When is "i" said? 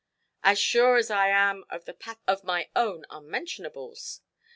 1.11-1.27